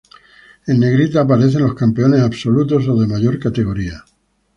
En 0.65 0.79
negrita 0.79 1.21
aparecen 1.21 1.61
los 1.61 1.75
campeones 1.75 2.21
Absolutos 2.21 2.87
o 2.87 2.99
de 2.99 3.05
mayor 3.05 3.37
categoría. 3.37 4.03